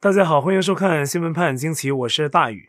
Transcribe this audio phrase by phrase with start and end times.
[0.00, 2.68] 大家好，欢迎收看新闻判惊奇，我是大宇。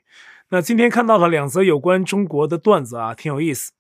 [0.50, 3.72] 那今天看到了两则有关中国的段子啊，挺有意思。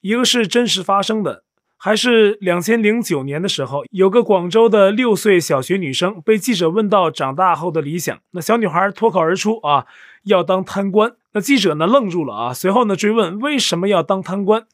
[0.00, 1.44] 一个是真实发生的，
[1.76, 9.86] 还是两千零九年的时候，有个广州的六岁小学女生被记者问到长大后的理想，那小女孩脱口而出啊，
[10.24, 11.14] 要当贪官。
[11.30, 14.66] 那记者呢愣住了啊，随后呢追问为什么要当贪官。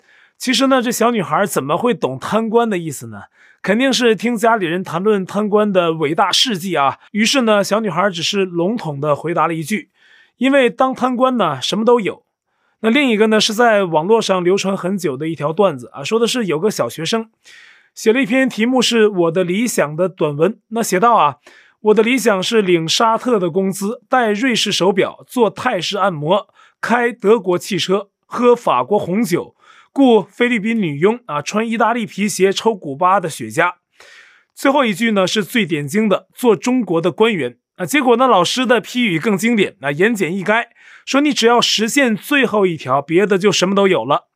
[0.42, 3.26] 其实呢，这小女孩怎么会懂贪官的意思呢？
[3.62, 6.98] 肯定是听家里人谈论贪官的伟大事迹啊。
[7.12, 9.90] 于是呢，小女孩只是笼统的回答了一句
[10.38, 12.24] ：“因为当贪官呢，什么都有。”
[12.82, 17.30] 那另一个呢，是在网络上流传很久的一条段子啊，说的是有个小学生
[17.94, 20.58] 写了一篇题目是我的理想的短文。
[20.70, 21.36] 那写道啊，
[21.82, 26.48] 我的理想是领沙特的工资，戴瑞士手表，做泰式按摩，
[26.80, 29.54] 开德国汽车，喝法国红酒。
[29.94, 33.74] 雇菲律宾女佣啊，穿意大利皮鞋，抽古巴的雪茄。
[34.54, 37.84] 最后一句呢是最点睛的，做中国的官员啊。
[37.84, 40.66] 结果呢，老师的批语更经典啊，言简意赅，
[41.04, 44.28] 说你只要实现最后一条，别的就什么都有了。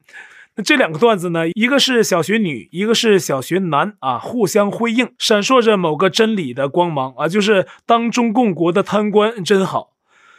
[0.56, 9.95] 那这两个段子呢，一个是小学女，一个是小学男啊，互相辉映，闪烁着某个真理的光芒啊，就是当中共国的贪官真好。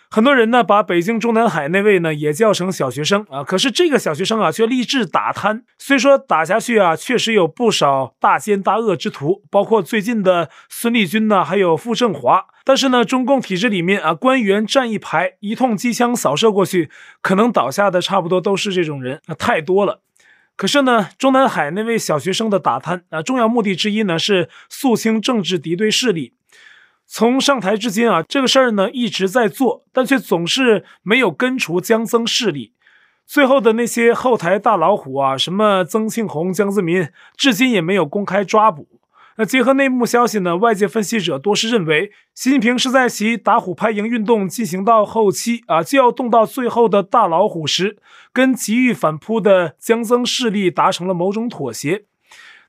[0.10, 5.64] 很多人呢，把北京中南海那位呢也叫成小学生啊，可是这个小学生啊却立志打贪。
[5.78, 12.46] 虽说打下去啊，确实有不少大奸大恶之徒，包括最近的孙立军呢，还有傅政华。
[12.64, 16.90] 但是呢，中共体制里面啊，官员站一排，一通机枪扫射过去，
[17.22, 20.02] 可能倒下的差不多都是这种人，那太多了。
[20.56, 26.34] 可是呢，中南海那位小学生的打贪啊，重要目的之一呢是肃清政治敌对势力。
[27.10, 32.74] 从上台至今啊，这个事儿呢一直在做，但却总是没有根除江曾势力。
[33.26, 38.88] 最后的那些后台大老虎啊，什么曾庆红、江泽民，至今也没有公开抓捕。
[39.38, 47.98] 那结合内幕消息呢，外界分析者多是认为，习近平是在其打虎拍蝇运动进行到后期啊，就要动到最后的大老虎时，
[48.34, 52.04] 跟急于反扑的江曾势力达成了某种妥协。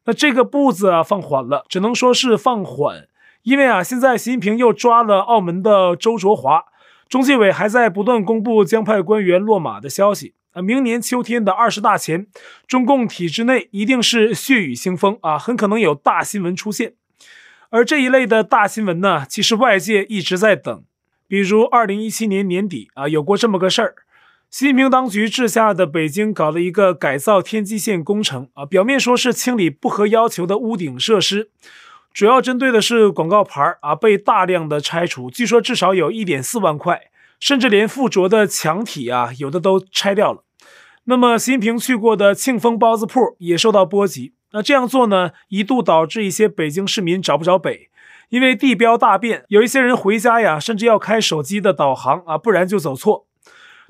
[0.05, 3.08] 那这个步子啊放缓了，只能说是放缓。
[3.49, 6.65] 因为啊，现在习近平又抓了澳门的周卓华，
[7.09, 10.61] 中纪委还在不断公布江派官员落马的消息啊。
[10.61, 12.27] 明年秋天的二十大前，
[12.67, 16.93] 中共体制内一定是血雨腥风啊，很可能有大新闻出现。
[17.71, 20.83] 而这一类的大新闻呢，其实外界一直在等。
[21.27, 23.95] 比如二零一七年年底啊，有过这么个事儿：
[24.51, 31.49] 习近平当局治下的北京搞了一个改造天际线工程啊，表面说是清理不合要求的屋顶设施。
[32.13, 37.03] 主要针对的是广告牌啊，被大量的拆除，据说至少有一点四万块，
[37.39, 40.43] 甚至连附着的墙体啊，有的都拆掉了。
[41.05, 44.35] 那么习近平去过的庆丰包子铺也受到波及。
[44.53, 47.91] 那这样做呢，一度导致一些北京市民找不着北，
[48.31, 53.27] 因为地标大变，有一些人回家呀，甚至要开手机的导航啊，不然就走错。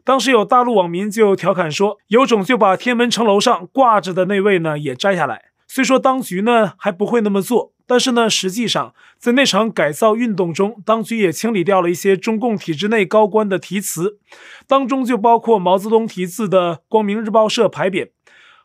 [0.05, 5.47] 当时有大陆网民就调侃说，有种就把天安门城楼上挂着的那位呢也摘下来。
[5.69, 7.73] 虽说当局呢还不会那么做。
[7.91, 14.19] 但是呢，实际上在那场改造运动中，当局也清理掉了一些中共体制内高官的题词，
[14.67, 18.11] 当中就包括毛泽东题字的光明日报社牌匾，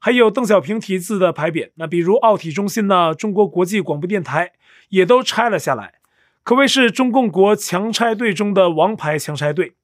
[0.02, 1.72] 还有邓小平题字的牌匾。
[1.76, 4.52] 那比如奥体中心呢，中国国际广播电台
[4.90, 5.94] 也都拆了下来，
[6.44, 9.76] 可谓是中共国强拆队中的王牌强拆队，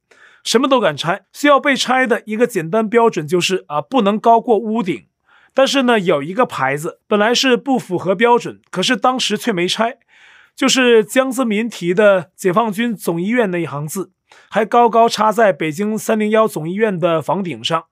[0.44, 1.22] 什么都敢拆。
[1.32, 5.06] 需要被拆的一个简单标准就是啊，不能高过屋顶。
[5.52, 9.98] 但是呢，有一个牌子本来是不符合标准，可是当时却没拆，
[10.54, 14.12] 就是江泽民题的“解放军总医院”那一行字，
[14.48, 17.84] 还高高插在北京三零幺总医院的房顶上，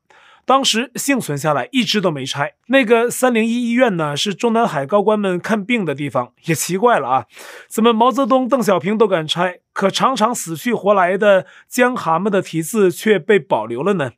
[0.45, 2.55] 当时幸存下来，一直都没拆。
[2.69, 7.27] 那个三零一医院呢，是中南海高官们看病的地方，也奇怪了啊，
[7.69, 14.13] 怎么毛泽东、邓小平都敢拆，可常常死去活来的江蛤蟆的题字却被保留了呢？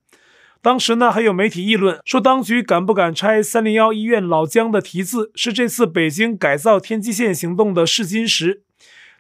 [0.62, 8.62] 当时呢，还有媒体议论说，当局敢不敢拆三零幺医院老江的题字，是这次北京改造天际线行动的试金石。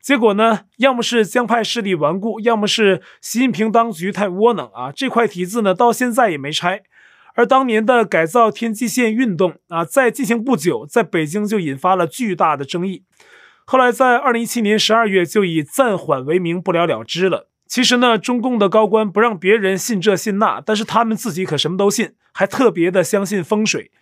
[0.02, 4.92] 结果呢，要么是江派势力顽固，要么是习近平当局太窝囊啊。
[4.92, 6.82] 这块题字呢，到现在也没拆。
[7.34, 13.04] 而当年的改造天际线运动啊，在进行不久，在北京就引发了巨大的争议。
[13.64, 17.49] 后来在二零一七年十二月，就以暂缓为名不了了之了。
[17.70, 23.92] 其实呢，中共的高官不让别人信这信那，但是他们自己可什么都信，还特别的相信风水。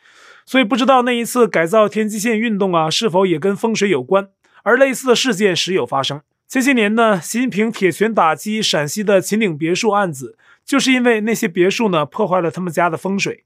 [0.47, 4.29] 所以不知道那一次改造天际线运动啊，是否也跟风水有关？
[4.63, 6.23] 而类似的事件时有发生。
[6.49, 13.45] 前些年呢，习近平铁拳打击陕西的秦岭别墅案子，就是因为那些别墅呢破坏了他们家的风水。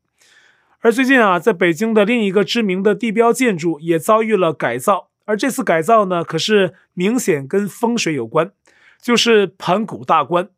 [0.82, 8.52] 而最近啊，在北京的另一个知名的地标建筑也遭遇了改造，而这次改造呢，可是明显跟风水有关。
[9.02, 10.48] 就是盘古大观。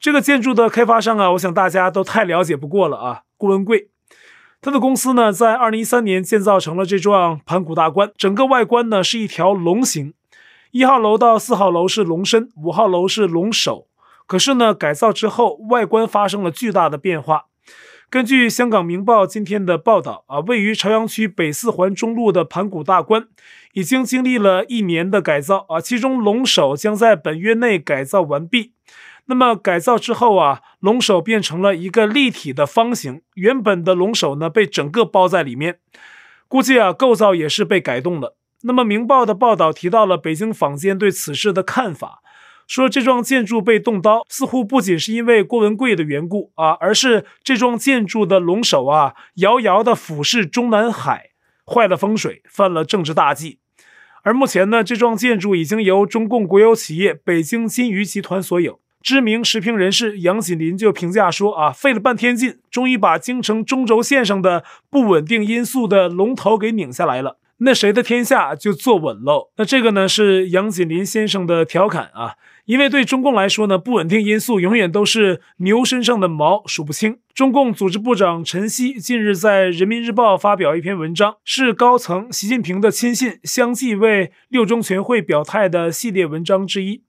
[0.00, 3.90] 这个建筑的开发商啊，我想大家都太了解不过了啊，顾文贵。
[4.60, 10.14] 他的公司呢，在二零一三年建造成了这幢盘古大观，整个外观呢是一条龙形，
[10.70, 13.88] 一号楼到四号楼是龙身，五号楼是龙首。
[14.26, 17.46] 可是呢，改造之后，外观发生了巨大的变化。
[18.08, 23.26] 根据香港明报今天的报道啊，位于朝阳区北四环中路的盘古大观，
[23.72, 28.72] 已经经历了一年的改造啊，其中龙首将在本月内改造完毕。
[29.26, 35.78] 那么改造之后啊，龙首变成了一个立体的方形，原本的龙首呢被整个包在里面，
[36.48, 38.36] 估计啊构造也是被改动了。
[38.64, 42.20] 那么明报的报道提到了北京坊间对此事的看法，
[42.66, 51.30] 说这幢建筑被动刀似乎不仅是因为郭文贵的缘故啊，而是这幢建筑的龙首啊遥遥的俯视中南海，
[51.64, 53.60] 坏了风水，犯了政治大忌。
[54.22, 58.78] 而目前呢，这幢建筑已经由中共国有企业北京金隅集团所有。
[59.02, 77.18] 知名时评人士杨锦麟就评价说：“啊，费了半天劲，终于把京城中轴线上的不稳定因素的龙头给拧下来了，那谁的天下就坐稳喽。”那这个呢是杨锦麟先生的调侃啊，因为对中共来说呢，不稳定因素永远都是牛身上的毛，数不清。
[77.34, 87.02] 中共组织部长陈希近日在人民日报发表一篇文章，是高层习近平的亲信相继为六中全会表态的系列文章之一。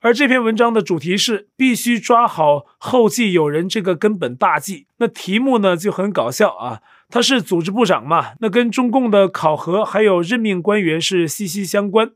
[0.00, 4.86] 而这篇文章的主题是必须抓好后继有人这个根本大计。
[4.98, 12.10] 那题目呢就很搞笑啊，他是组织部长嘛，那跟中共的考核还有任命官员是息息相关。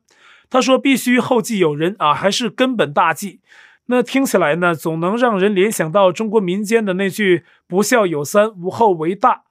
[0.51, 3.41] 他说必须后继有人啊，还是根本大计。
[3.87, 9.43] 那听起来呢，总能让人联想到中国民间的那句“不孝有三，无后为大”。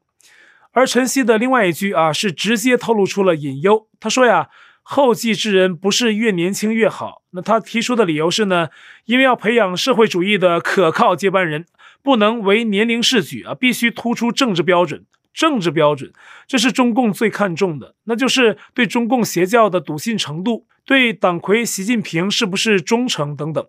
[0.72, 3.88] 而陈希的另外一句啊，是直接透露出了隐忧。
[4.00, 4.50] 他说呀。
[4.90, 7.22] 后继之人不是越年轻越好。
[7.32, 8.70] 那他提出的理由是呢，
[9.04, 11.66] 因为要培养社会主义的可靠接班人，
[12.02, 15.04] 不能唯年龄试举啊，必须突出政治标准。
[15.38, 16.12] 政治标准，
[16.48, 23.64] 这是中共最看重的，那就是对中共邪教的笃信程度，对党魁习近平是不是忠诚等等。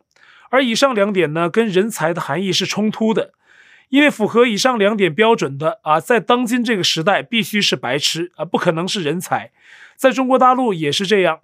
[0.49, 3.33] 而以上两点呢，跟人才的含义是冲突的，
[3.91, 9.51] 因为符合以上两点标准的啊，在当今这个时代必须是白痴啊，不可能是人才。
[9.95, 11.41] 在中国大陆也是这样，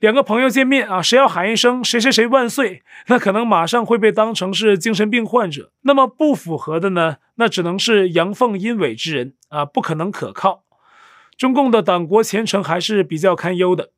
[0.00, 5.70] 两个朋友见面啊，谁要喊一声“谁谁谁万岁”，那可能马上会被当成是精神病患者。
[5.82, 10.64] 那么不符合的呢，那只能是阳奉阴违之人啊，不可能可靠。
[11.36, 13.90] 中共的党国前程还是比较堪忧的。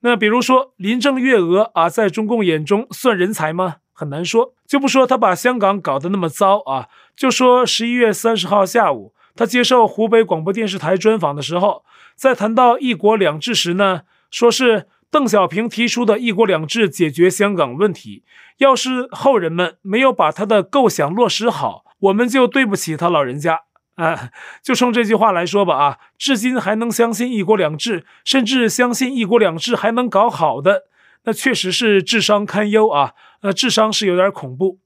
[0.00, 3.76] 那比如说林郑月娥啊，在中共眼中算人才吗？
[3.92, 4.54] 很难说。
[4.66, 11.84] 就不说他把香港搞得那么糟啊，就说十一月三十号下午，他接受湖北广播电视台专访的时候。
[12.14, 18.24] 在谈到“一国两制”时呢，说是邓小平提出的一国两制解决香港问题。
[18.58, 23.60] 要是后人们没有把他的构想落实好，我们就对不起他老人家。
[23.98, 24.30] 啊，
[24.62, 30.84] 就冲这句话来说吧，啊，至今还能相信一国两制，甚至相信一国两制还能搞好的，
[31.24, 33.14] 那确实是智商堪忧啊。
[33.40, 34.78] 呃，智商是有点恐怖。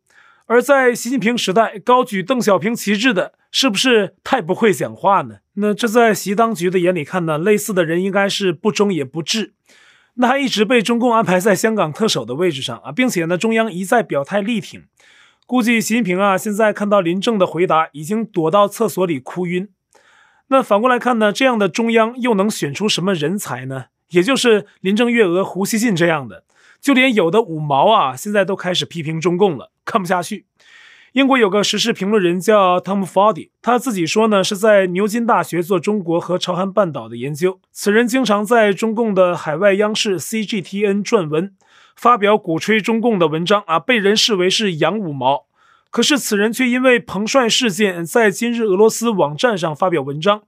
[0.47, 5.37] 而在习近平时代，高举邓小平旗帜的，是不是太不会讲话呢？
[5.57, 9.53] 那这在习当局的眼里看呢，类似的人应该是不忠也不智。
[10.15, 14.85] 那还一直被中共安排在香港特首的位置上啊，并且呢，中央一再表态力挺。
[15.47, 19.69] 估计习近平啊，现在看到林郑的回答，已经躲到厕所里哭晕。
[20.49, 23.87] 那反过来看呢，这样的中央又能选出什么人才呢？
[24.11, 26.45] 也就是林郑月娥、胡锡进这样的。
[26.81, 30.47] 就连有的五毛啊，现在都开始批评中共了，看不下去。
[31.13, 37.61] 英国有个时事评论人叫 Tom Foddy，他自己说呢，是在牛津大学做中国和朝韩半岛的研究。
[37.71, 41.55] 此人经常在中共的海外央视 CGTN 撰文，
[41.97, 45.47] 发表鼓吹中共的文章啊，被人视为是养五毛。
[45.91, 50.43] 可是此人却因为彭帅事件，在今日俄罗斯网站上发表文章，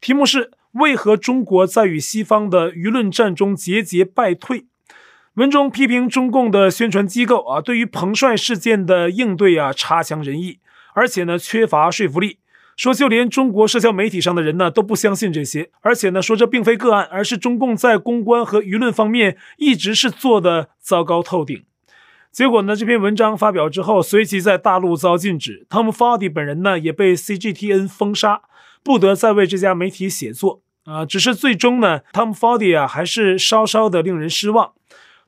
[0.00, 4.66] 题目是“为何中国在与西方的舆论战中节节败退”。
[5.34, 10.60] 文中批评中共的宣传机构啊，对于彭帅事件的应对啊差强人意，
[10.94, 12.38] 而且呢缺乏说服力。
[12.76, 21.62] 说就连中国社交媒体上的人呢都不相信这些，而且呢说这并非个案，而是中共在公关和舆论方面一直是做的糟糕透顶。
[22.32, 28.42] 结果呢这篇文章发表之后，随即在大陆遭禁止，Tom Foddy 本人呢也被 CGTN 封杀，
[28.82, 31.06] 不得再为这家媒体写作啊。
[31.06, 34.72] 只是最终呢，Tom Foddy 啊还是稍稍的令人失望。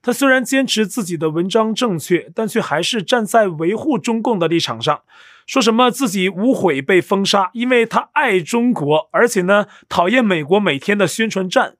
[0.03, 5.03] 他虽然坚持自己的文章正确，但却还是站在维护中共的立场上，
[5.47, 11.77] 说什么自己无悔被封杀，因为他爱中国，而且呢讨厌美国每天的宣传战。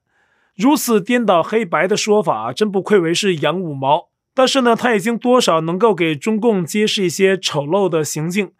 [0.55, 4.09] 如此颠倒黑白的说法，真不愧为是养五毛。
[4.33, 8.51] 但是呢，他已经多少能够给中共揭示一些丑陋的行径，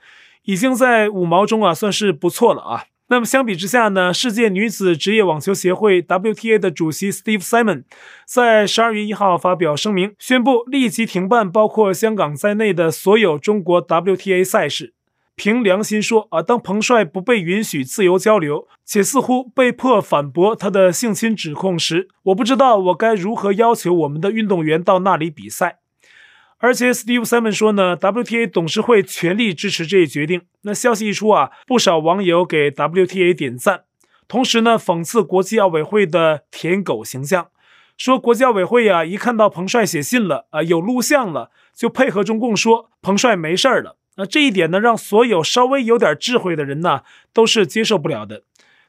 [0.43, 2.85] 已经在五毛中啊算是不错了啊。
[3.09, 7.85] 那么相比之下呢，世界女子职业网球协会 WTA 的主席 Steve Simon
[8.25, 14.95] 在十二月一号发表声明，宣布立即停办包括香港在内的所有中国 WTA 赛事。
[15.37, 25.77] 凭良心说啊，当彭帅不被允许自由交流，且似乎被迫反驳他的性侵指控时，我不知道我该如何要求我们的运动员到那里比赛。
[26.57, 30.41] 而且，Steve Simon 说呢，WTA 董事会全力支持这一决定。
[30.63, 33.83] 那消息一出啊，不少网友给 WTA 点赞，
[34.27, 37.49] 同时呢，讽刺国际奥委会的舔狗形象，
[37.95, 43.96] 说国际奥委会啊，一看到彭帅写信了啊，有录像了，就配合中共说彭帅没事儿了。
[44.17, 48.43] 那这一点呢，让所有稍微有点智慧的人呢，都是接受不了的。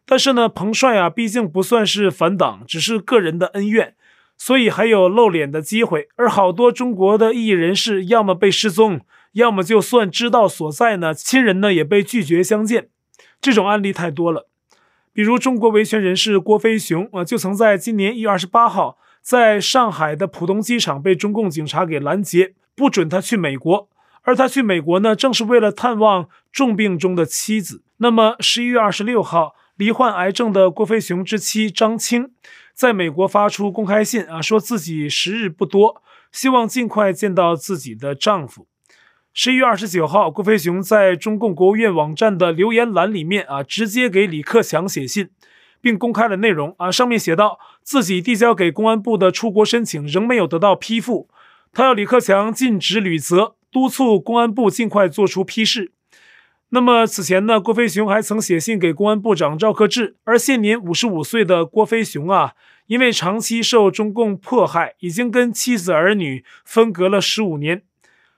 [0.05, 3.95] 但是呢，彭帅啊，毕竟不算是反党，只是个人的恩怨。
[4.41, 9.01] 所以还有露脸的机会，而好多中国的异议人士要么被失踪，
[9.33, 12.89] 要么就算知道所在呢，亲人呢也被拒绝相见，
[13.41, 14.49] 这种案例太多了。
[15.13, 23.89] 比如中国维权人士郭飞雄啊，就曾在今年一月二十八号在上海的浦东机场被中共警察给拦截，不准他去美国，
[24.29, 27.83] 而他去美国呢，正是为了探望重病中的妻子。
[27.97, 32.33] 那么十一月二十六号，罹患癌症的郭飞雄之妻张青。
[32.75, 38.67] 在美国发出公开信啊，说自己时日不多，希望尽快见到自己的丈夫。
[39.33, 45.31] 十一月二十九号，郭飞雄在中共国务院网站的留言栏里面啊，直接给李克强写信，
[45.81, 51.31] 并公开了内容啊，上面写到自己递交给公安部的出国申请仍没有得到批复，
[51.73, 55.93] 他要李克强尽职履责，督促公安部尽快做出批示。
[56.71, 62.53] 那么此前呢，郭飞雄还曾写信给公安部长赵克志，而现年五十五岁的郭飞雄啊，
[62.89, 67.83] 因为长期受中共迫害，已经跟妻子儿女分隔了十五年。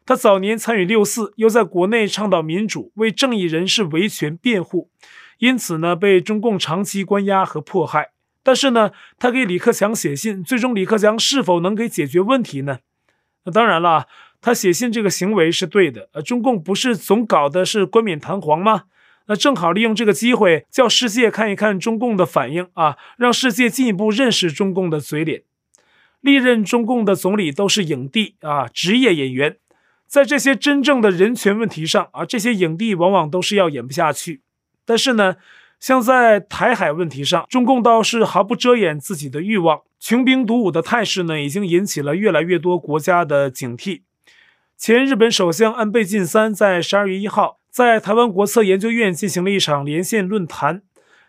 [0.07, 4.91] 他早年参与六四，又在国内倡导民主，为正义人士维权辩护，
[5.39, 8.11] 因此呢，被中共长期关押和迫害。
[8.45, 12.79] 但是呢，他给李克强写信，最终李克强是否能给解决问题呢？
[13.45, 14.07] 那当然了。
[14.41, 18.85] 他写信这个行为是对的，呃，中共不是总搞的是冠冕堂皇吗？
[19.27, 25.43] 那正好利用这个机会，叫世界看一看中共的反应啊，让世界进一步认识中共的嘴脸。
[26.21, 29.57] 历任中共的总理都是影帝啊，职业演员，
[30.07, 34.41] 在这些真正的人权问题上啊，这些影帝往往都是要演不下去。
[34.85, 35.37] 但是呢，
[35.79, 44.01] 像在台海问题上，中共倒是毫不遮掩自己的欲望，穷兵黩武的态势呢，已经引起了越来越多国家的警惕。
[44.81, 50.81] 前日本首相安倍晋三在十二月一号在台湾国策研究院进行了一场连线论坛。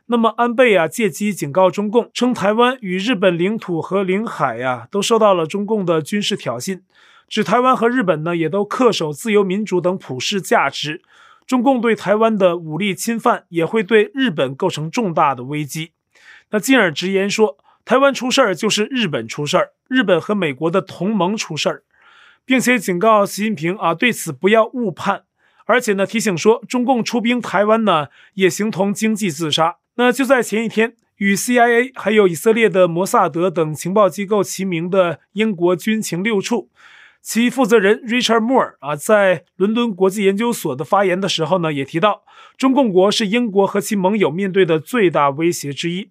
[0.05, 6.79] 那么安倍啊借机警告中共，称台湾与日本领土和领海呀、啊、都受到了中共的军事挑衅，
[7.27, 11.01] 指台湾和日本呢也都恪守自由民主等普世价值。
[11.45, 15.91] 中共对台湾的武力侵犯也会对日本构成重大的危机。
[16.51, 21.83] 那进而直言说，台湾出事儿就是日本出事儿，日本和美国的同盟出事儿。
[22.45, 25.23] 并且警告习近平啊，对此不要误判，
[25.65, 29.77] 而且呢提醒说，中共出兵台湾呢也形同经济自杀。
[29.95, 36.69] 那就在前一天，与 CIA 还有以色列的摩萨德等情报机构齐名的英国军情六处，
[37.21, 42.23] 其负责人 Richard Moore 啊，在伦敦国际研究所的发言的时候呢，也提到，
[42.57, 46.09] 中共国是英国和其盟友面对的最大威胁之一。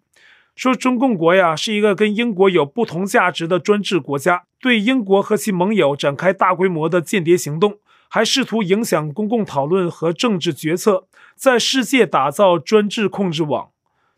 [0.54, 13.70] 说中共国呀是一个跟英国有不同价值的专制国家，对英国和其盟友展开大规模的间谍行动，还试图影响公共讨论和政治决策，在世界打造专制控制网。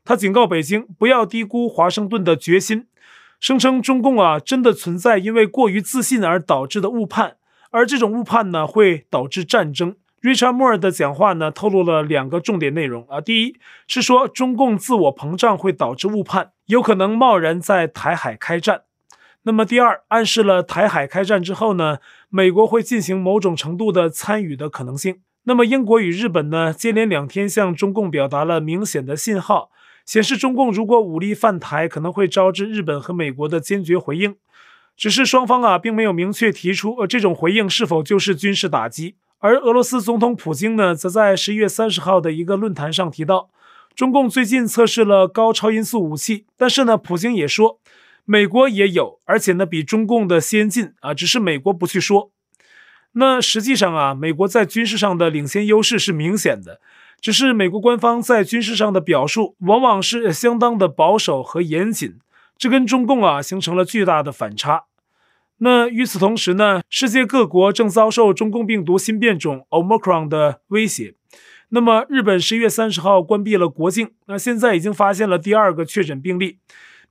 [0.04, 2.86] 他警告北京不要低估华盛顿的决心，
[3.38, 7.36] 声称中共啊真的存在因为过于自信而导致的误判，
[7.70, 9.94] 而这种误判呢会导致战争。
[10.20, 13.20] Richard Moore 的讲话呢，透露了两个重点内容啊。
[13.20, 13.56] 第一
[13.86, 18.82] 是说，中共自我膨胀会导致误判，有可能贸然在台海开战。
[19.44, 25.20] 那么第二，暗示了台海开战之后呢，美国会进行某种程度的参与的可能性。
[25.44, 29.70] 那么英国与日本呢，接连两天向中共表达了明显的信号，
[30.06, 34.36] 显示中共如果武力犯台，可能会招致日本和美国的坚决回应。
[34.96, 39.16] 只是双方啊，并没有明确提出，呃，这种回应是否就是军事打击。
[39.40, 43.50] 而俄罗斯总统普京呢，则在十一月三十号的一个论坛上提到，
[43.96, 47.80] 中共最近测试了高超音速武器，但是呢，普京也说，
[48.24, 52.30] 美国也有，而且呢，比中共的先进啊，只是美国不去说。
[53.12, 56.80] 那实际上啊，美国在军事上的领先优势是明显的，
[57.20, 62.18] 只是美国官方在军事上的表述往往是相当的保守和严谨，
[62.56, 64.84] 这跟中共啊形成了巨大的反差。
[65.58, 71.14] 那与此同时呢，世界各国正遭受中共病毒新变种 Omicron 的威胁。
[71.68, 76.58] 那么，日本十一月三十号关闭了国境，那现在已经发现了第二个确诊病例。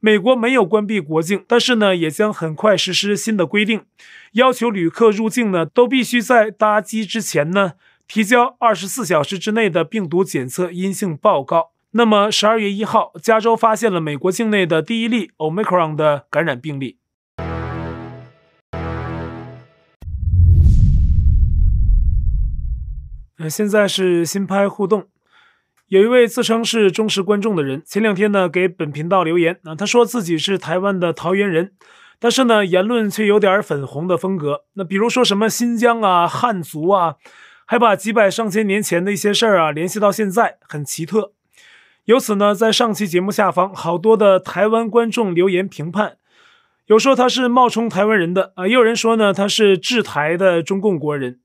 [0.04, 3.84] 美国没有关闭国境，但是呢，也将很快实施新的规定，
[4.32, 7.74] 要求旅客入境呢都必须在搭机之前呢
[8.08, 11.74] 提交二十四小时之内的病毒检测阴性报告。
[11.92, 16.98] 那么，十二月一号，加州发现了美国境内的第一例 Omicron 的感染病例。
[23.48, 25.06] 现在是新拍互动，
[25.92, 31.74] 有一位自称是忠实观众的人，前两天呢给本频道留言啊，他说自己是台湾的桃园人，
[32.18, 37.16] 但是呢言论却有点粉红的风格，那比如说什么新疆啊、汉族啊，
[37.66, 41.34] 还把几百上千年前的一些事儿啊联系到现在，很奇特。
[42.06, 46.16] 由此呢，在上期节目下方，好多的台湾观众留言评判，
[46.86, 51.42] 有说他是冒充台湾人的啊，也有人说呢他是制台的中共国人。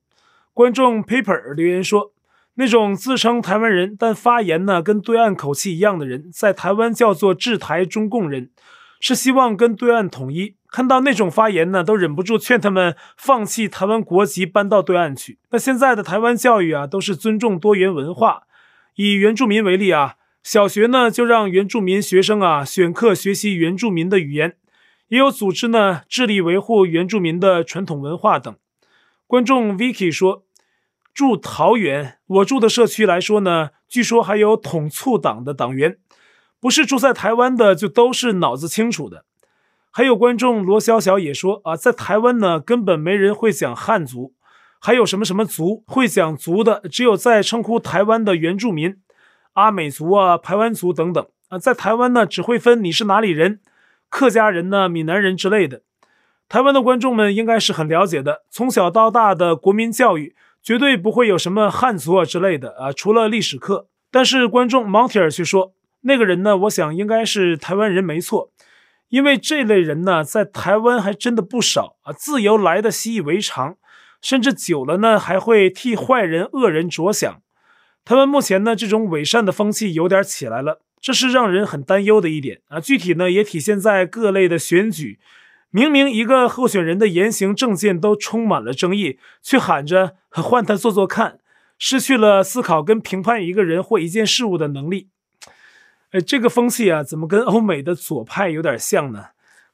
[0.54, 2.12] 观众 Paper 留言说
[2.58, 8.50] ：“那种自称台湾人，但发言呢跟对岸口气一样的人，在台湾叫做制台中共人，
[8.98, 10.56] 是希望跟对岸统一。
[10.68, 15.38] 看到那种发言呢，都忍不住劝他们放弃台湾国籍，搬到对岸去。
[15.50, 18.44] 那现在的台湾教育啊，都是尊重多元文化。
[18.94, 24.56] 以原住民为例啊，小学呢就让原住民学生啊选课学习原住民的语言，
[25.08, 28.56] 也有组织呢致力维护原住民的传统文化等。”
[29.28, 30.45] 观众 Vicky 说。
[31.16, 35.96] 住桃园，我住的社区来说呢，据说还有统促党的党员，
[36.60, 39.24] 不是住在台湾的就都是脑子清楚的。
[39.90, 44.34] 还有观众罗小小也说啊，在台湾呢根本没人会讲汉族，
[44.78, 48.98] 还有什么什么族会讲族的，只有在称呼台湾的原住民，
[49.54, 53.60] 阿美族啊、排湾族等等啊，在台湾呢只会分你是哪里人，
[54.10, 55.80] 客家人呢、闽南人之类的。
[56.46, 60.36] 台湾的观众们应该是很了解的，从小到大的国民教育。
[60.66, 63.86] 绝对不会有什么汉族啊之类的啊，除了历史课。
[64.10, 68.50] 但是观众 Montier 却说，那个人呢，我想应该是台湾人没错，
[69.08, 72.12] 因为这类人呢，在台湾还真的不少啊。
[72.12, 73.76] 自由来的习以为常，
[74.20, 77.40] 甚至久了呢，还会替坏人恶人着想。
[78.04, 82.80] 台湾目前呢，这种伪善的风气有点起来了，这是让人很担忧的一点啊。
[82.80, 85.20] 具体呢，也体现在各类的选举。
[85.76, 91.38] 明明一个候选人的言行政见都充满了争议，却喊着换他做做看，
[91.78, 95.10] 失去了思考跟评判一个人或一件事物的能力。
[96.12, 99.26] 哎，这个风气啊，怎么跟欧美的左派有点像呢？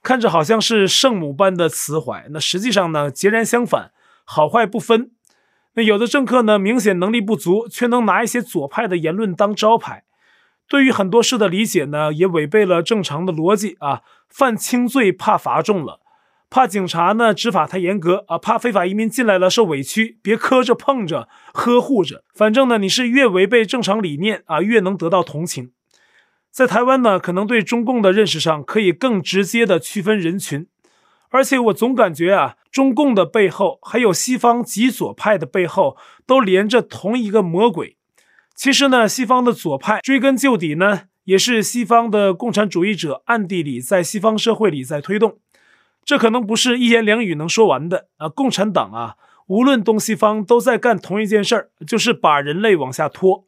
[0.02, 3.92] 看着好像是圣母般的慈怀，那实际上呢，截然相反，
[4.24, 5.12] 好坏不分。
[5.74, 10.02] 那有的政客呢，明显能力不足，却能拿一些左派的言论当招牌。
[10.72, 14.00] 对于很多事的理解呢，也违背了正常的逻辑啊。
[14.30, 16.00] 犯轻罪怕罚重了，
[16.48, 22.24] 怕警察呢执法太严格啊，怕非法移民进来了受委屈，别磕着碰着呵护着。
[22.34, 25.72] 反正呢，你是越违背正常理念啊，越能得到同情。
[26.50, 30.66] 在台湾呢，可能对中共的认识上可以更直接的区分人群，
[31.28, 37.98] 而且我总感觉啊，中共的背后还有西方极左派的背后都连着同一个魔鬼。
[38.62, 45.40] 其实呢，西方的左派追根究底呢，也是西方的共产主义者暗地里在西方社会里在推动。
[46.04, 48.28] 这可能不是一言两语能说完的啊！
[48.28, 49.16] 共产党啊，
[49.48, 53.44] 无论东西方都在干同一件事儿，就是把人类往下拖。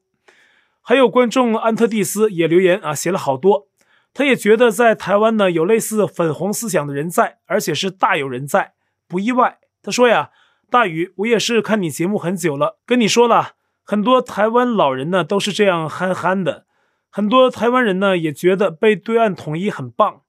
[0.83, 3.69] 还有观众安特蒂斯也留言啊，写了好多。
[4.13, 8.73] 他也觉得在台湾呢，有类似粉红思想的人在，而且是大有人在，
[9.07, 9.59] 不意外。
[9.81, 10.31] 他说呀，
[10.69, 13.53] 大宇，我也是看你节目很久了，跟你说了。
[13.87, 16.65] 很多台湾老人呢都是这样憨憨的，
[17.11, 20.23] 很多台湾人呢也觉得被对岸统一很棒，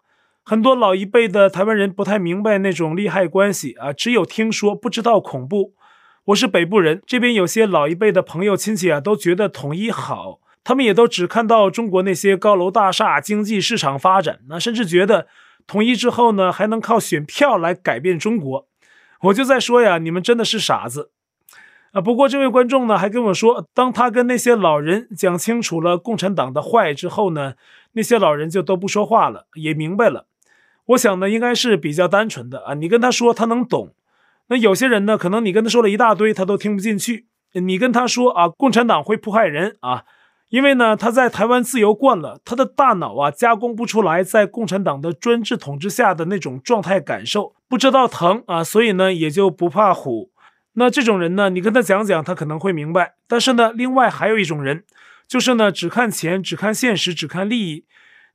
[0.44, 5.74] 很多老一辈的台湾人不太明白那种利害关系啊，只有听说不知道恐怖。
[6.26, 15.28] 我是北部人，这边有些老一辈的朋友亲戚啊都觉得统一好，他们也都只看到中国那些高楼大厦、经济市场发展，那甚至觉得
[15.66, 18.68] 统一之后呢还能靠选票来改变中国。
[19.22, 21.12] 我就在说呀，你们真的是傻子。
[21.96, 27.54] 啊，不过这位观众呢还跟我说，当他跟那些老人讲清楚了共产党的坏之后呢，
[27.94, 30.26] 那些老人就都不说话了，也明白了。
[30.88, 32.74] 我想呢，应该是比较单纯的啊。
[32.74, 33.94] 你跟他说，他能懂。
[34.48, 37.28] 那有些人呢，可能你跟他说了一大堆，他都听不进去。
[37.54, 40.04] 你跟他说啊，共产党会迫害人啊，
[40.50, 50.32] 因为呢，他在台湾自由惯了，他的大脑啊加工不出来在共产党的专制统治下的那种状态感受，不知道疼啊，所以呢，也就不怕虎。
[50.76, 53.16] 那这种人呢，你跟他讲讲，他可能会明白。
[53.28, 54.84] 但是呢，另外还有一种人，
[55.28, 57.86] 就是呢，只看钱，只看现实，只看利益。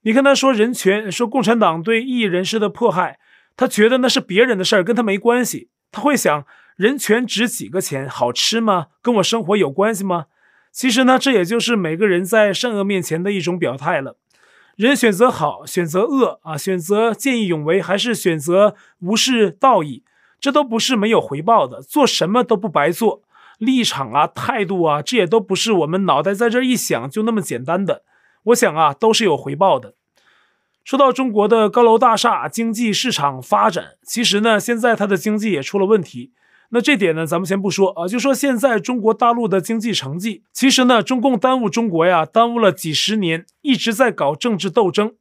[0.03, 3.19] 你跟他说人权，说共产党对异议人士的迫害，
[3.57, 5.69] 他觉得那是别人的事儿，跟他没关系。
[5.93, 8.09] 他会想，人权值几个钱？
[8.09, 8.87] 好吃吗？
[9.03, 10.27] 跟我生活有关系吗？
[10.73, 14.17] 其实呢，这也就是每个人在善恶面前的一种表态了。
[14.77, 20.05] 人选择好，选择恶啊，选择见义勇为，还是选择无视道义，
[20.41, 21.83] 这都不是没有回报的。
[21.83, 23.23] 做什么都不白做，
[23.59, 28.03] 立场啊、态度啊，这也都不是我们脑袋在这一想就那么简单的。
[28.45, 29.95] 我想啊，都是有回报的。
[30.83, 36.33] 说到中国的高楼大厦经济市场发展，其实呢，现在它的经济也出了问题。
[36.71, 45.13] 那这点呢，咱们先不说啊，就说现在中国大陆的经济成绩，其实呢，中共耽误中国呀，耽误了几十年，一直在搞政治斗争。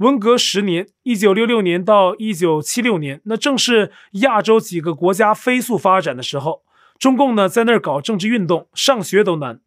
[0.00, 6.62] 文革十年，一九六六年到一九七六年，那正是亚洲几个国家飞速发展的时候，
[6.98, 9.60] 中共呢在那儿搞政治运动，上学都难。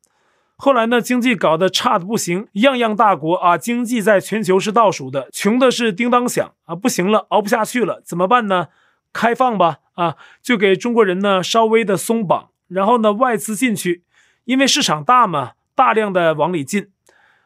[0.56, 8.70] 后来呢，经济搞得差的不行，样样大国啊，经济在全球是倒数的，穷的是叮当响啊，不行了，熬不下去了，怎么办呢？
[9.14, 9.78] 开放吧。
[9.94, 14.04] 啊，就给中国人呢稍微的松绑，然后呢外资进去，
[14.46, 16.88] 因为市场大嘛，大量的往里进。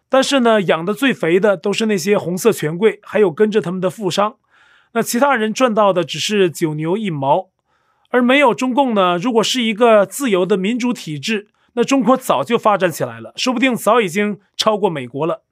[0.09, 4.35] 但是呢，养的最肥的都是那些红色权贵，还有跟着他们的富商。
[4.93, 7.49] 那其他人赚到的只是九牛一毛，
[8.09, 9.17] 而没有中共呢。
[9.17, 15.43] 如果是一个自由的民主体制，那中国早就发展起来了，说不定早已经超过美国了。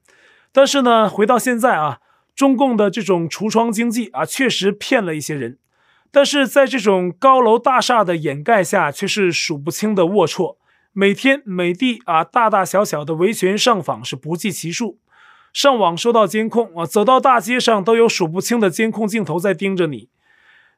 [0.52, 1.98] 但是呢，回到现在啊，
[2.34, 5.58] 中共的这种橱窗经济啊，确实骗了一些人。
[6.10, 10.56] 但是在这种高楼大厦的掩盖下，却是数不清的龌龊。
[10.98, 14.98] 每天每地啊，大大小小的维权上访是不计其数。
[15.52, 20.08] 上网收到监控啊，走到大街上都有数不清的监控镜头在盯着你。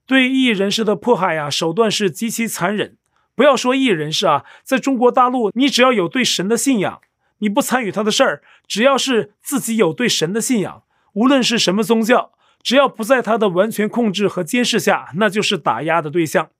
[0.07, 2.97] 对异人士的迫害啊，手段是极其残忍。
[3.37, 7.01] 不要说异人士啊，在中国大陆，你只要有对神的信仰，
[7.39, 12.33] 你不参与他的事儿，只要是自己有对神的信仰，无论是什么宗教。
[12.61, 16.51] 只要不在他的完全控制和监视下，那就是打压的对象。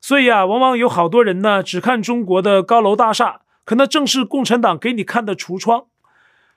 [0.00, 5.84] 所以啊，往往有好多人呢，只看中国的高楼大厦，可那正是共产党给你看的橱窗。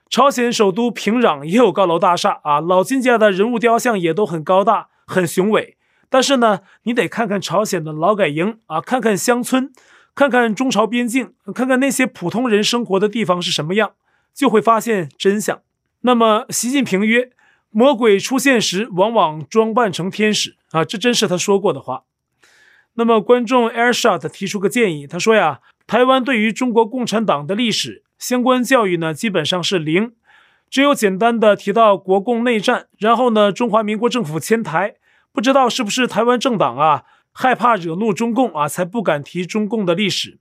[0.08, 5.76] 朝鲜首都平壤也有高楼大厦啊，老金家的人物雕像也都很高大、很雄伟。
[6.08, 9.72] 但是呢，你得看看朝鲜的劳改营啊，看看乡村，
[10.14, 13.92] 看看中朝边境，看看那些普通人生活的地方是什么样，
[14.32, 15.60] 就会发现真相。
[16.00, 17.30] 那么，习近平曰。
[17.76, 20.84] 魔鬼出现时，往往装扮成天使啊！
[20.84, 22.04] 这真是他说过的话。
[22.96, 30.12] 那么，观众 Airshot 提出个建议，他说呀，台湾对于中国共产党的历史相关教育呢，基本上是零，
[30.70, 34.94] 只有简单的提到国共内战，然后呢，中华民国政府迁台，
[35.32, 37.02] 不知道是不是台湾政党啊，
[37.32, 40.38] 害怕惹怒中共啊，才不敢提中共的历史。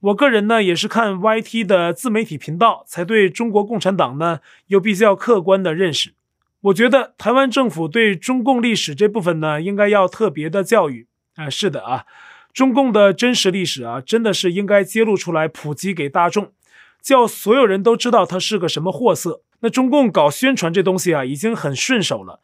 [0.00, 6.14] 我个人呢，也是看 YT 的自媒体频道，才对中国共产党呢有比较客观的认识。
[6.62, 11.06] 我觉得台湾政府对中共历史这部分呢，应该要特别的教育
[11.36, 12.04] 啊、是的啊，
[12.52, 16.52] 中共的真实历史啊，真的是应该揭露出来，普及给大众，
[17.00, 19.42] 叫所有人都知道它是个什么货色。
[19.60, 22.40] 那中共搞宣传这东西啊，已经很顺手了，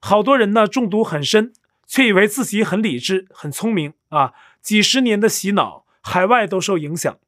[0.00, 1.52] 好多人呢中毒很深，
[1.86, 4.32] 却以为自己很理智、很聪明啊。
[4.62, 7.18] 几十年的洗脑，海外都受影响。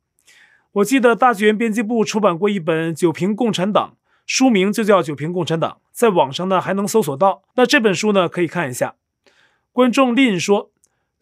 [0.72, 3.96] 我记得大剧院编辑部出版过一本《九评共产党》。
[4.25, 7.42] 书名就叫《九评共产党》，在网上呢还能搜索到。
[7.57, 8.94] 那这本书呢可以看一下。
[9.72, 10.70] 观众林说，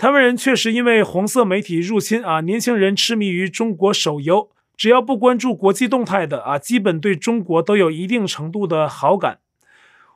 [0.00, 9.40] 台湾人确实因为红色媒体入侵啊，年轻人痴迷于中国手游，只要不关注国际动态的啊，基本对中国都有一定程度的好感。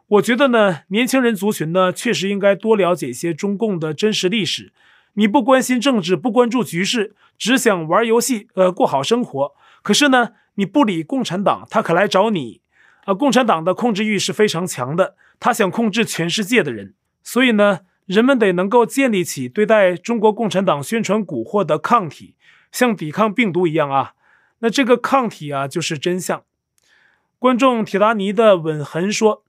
[0.06, 4.72] 我觉得呢，年轻人族群呢确实应该多了解一些中共的真实历史。
[5.16, 9.52] 你不关心政治，不关注局势，只想玩游戏，呃，过好生活。
[9.82, 12.62] 可是呢，你不理共产党，他可来找你。
[13.04, 22.34] 啊，共产党的控制欲是非常强的，他想控制全世界的人，所以呢，人们得能够建立起对待中国共产党宣传蛊惑的抗体，
[22.70, 24.12] 像抵抗病毒一样啊。
[24.58, 26.42] 那这个抗体啊，就是真相。
[27.38, 29.42] 观众铁达尼的吻痕说：“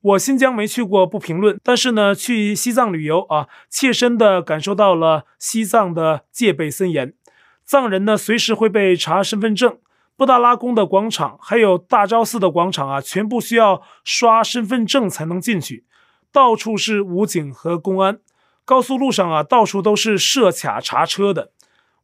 [0.00, 1.60] 我新疆没去过，不评论。
[1.62, 7.14] 但是呢，去西藏旅游啊，切身的感受到了西藏的戒备森严，
[7.64, 9.78] 藏人呢，随时会被查身份证。”
[10.16, 15.84] 布达拉宫的广场，还有大昭寺的广场啊，全部需要刷身份证才能进去。
[16.32, 18.18] 到处是武警和公安，
[18.64, 21.52] 高速路上啊，到处都是设卡查车的。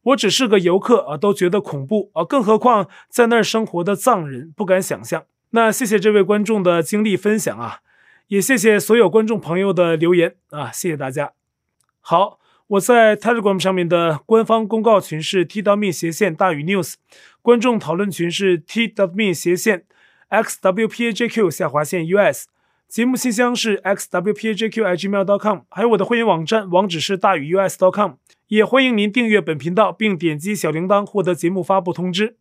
[0.03, 5.25] 我只是个游客啊，都觉得恐怖啊，更何况在那儿生活的藏人，不敢想象。
[5.51, 7.79] 那谢谢这位观众的经历分享啊，
[8.27, 11.33] 也谢谢所有观众朋友的留言啊，谢谢大家。
[11.99, 12.39] 好。
[12.69, 16.95] 我在 Telegram 上面的官方公告群是 t.me 斜线大于 news，
[17.43, 19.83] 观众讨论群是 t.me 斜线
[20.31, 22.47] xwpajq 下划线 us，
[22.87, 28.13] 节目信箱是 xwpajq@gmail.com，还有我的会员网站，网址是大宇 us.com。
[28.47, 32.37] 也欢迎您订阅本频道，并点击小铃铛获得节目发布通知。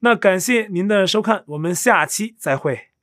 [0.00, 2.95] 那感谢您的收看，我们下期再会。